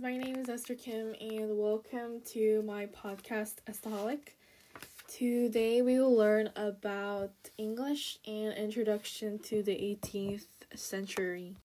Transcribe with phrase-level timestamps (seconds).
[0.00, 4.28] My name is Esther Kim and welcome to my podcast Estaholic.
[5.06, 11.56] Today we will learn about English and introduction to the 18th century.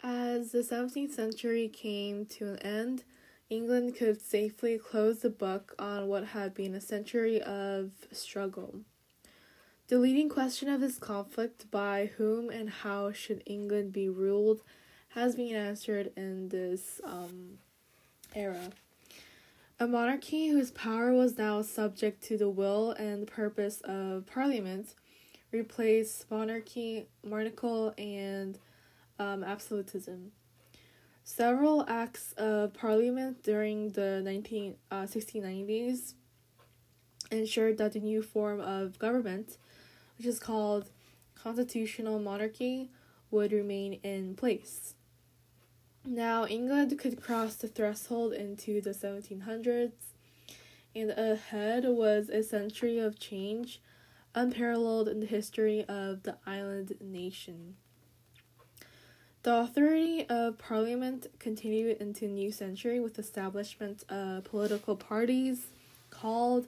[0.00, 3.02] As the 17th century came to an end,
[3.48, 8.82] England could safely close the book on what had been a century of struggle.
[9.88, 14.62] The leading question of this conflict by whom and how should England be ruled
[15.14, 17.58] has been answered in this um,
[18.34, 18.70] era.
[19.78, 24.94] A monarchy whose power was now subject to the will and purpose of Parliament
[25.52, 28.58] replaced monarchy, monarchical, and
[29.18, 30.32] um, absolutism.
[31.24, 36.14] Several acts of Parliament during the 19, uh, 1690s
[37.30, 39.56] ensured that the new form of government,
[40.18, 40.90] which is called
[41.34, 42.90] constitutional monarchy,
[43.30, 44.94] would remain in place.
[46.04, 49.92] Now, England could cross the threshold into the 1700s,
[50.94, 53.80] and ahead was a century of change
[54.34, 57.76] unparalleled in the history of the island nation.
[59.42, 65.68] The authority of Parliament continued into new century with establishment of political parties
[66.10, 66.66] called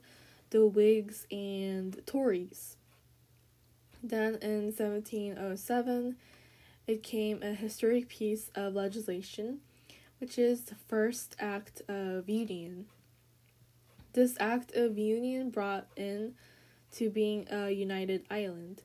[0.51, 2.77] the Whigs and Tories.
[4.03, 6.17] Then in 1707,
[6.87, 9.61] it came a historic piece of legislation,
[10.19, 12.87] which is the first Act of Union.
[14.13, 16.35] This Act of Union brought in
[16.93, 18.83] to being a united island.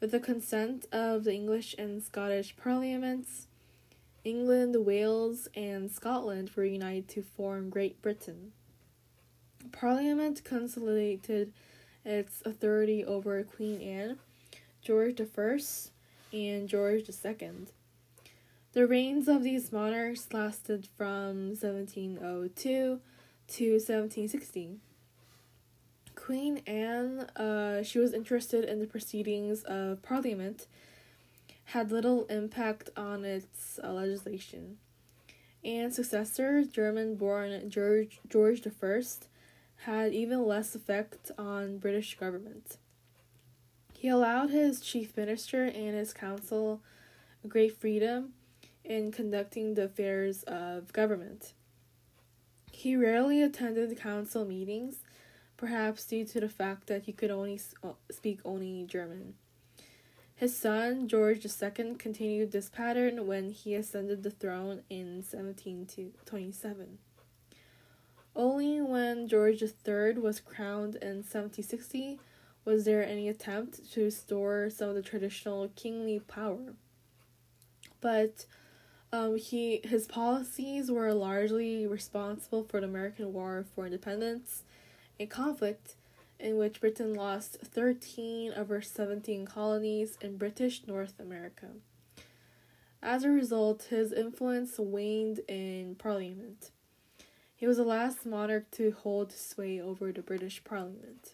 [0.00, 3.48] With the consent of the English and Scottish parliaments,
[4.24, 8.52] England, Wales, and Scotland were united to form Great Britain.
[9.72, 11.52] Parliament consolidated
[12.04, 14.18] its authority over Queen Anne,
[14.82, 15.58] George I,
[16.32, 17.50] and George II.
[18.72, 23.00] The reigns of these monarchs lasted from 1702
[23.48, 24.76] to 1760.
[26.14, 30.66] Queen Anne, uh, she was interested in the proceedings of Parliament,
[31.66, 34.78] had little impact on its uh, legislation.
[35.64, 39.02] Anne's successor, German born George, George I,
[39.84, 42.76] had even less effect on British government.
[43.98, 46.80] He allowed his chief minister and his council
[47.48, 48.32] great freedom
[48.84, 51.52] in conducting the affairs of government.
[52.70, 55.02] He rarely attended council meetings,
[55.56, 57.60] perhaps due to the fact that he could only
[58.08, 59.34] speak only German.
[60.36, 66.98] His son, George II, continued this pattern when he ascended the throne in 1727.
[68.36, 72.20] Only when George III was crowned in 1760
[72.68, 76.74] was there any attempt to restore some of the traditional kingly power.
[78.02, 78.44] But
[79.10, 84.64] um, he his policies were largely responsible for the American War for Independence,
[85.18, 85.94] a conflict
[86.38, 91.68] in which Britain lost 13 of her 17 colonies in British North America.
[93.02, 96.70] As a result, his influence waned in Parliament.
[97.56, 101.32] He was the last monarch to hold sway over the British Parliament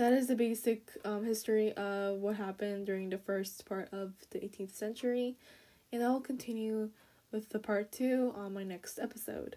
[0.00, 4.38] that is the basic um, history of what happened during the first part of the
[4.38, 5.36] 18th century,
[5.92, 6.88] and I'll continue
[7.30, 9.56] with the part two on my next episode.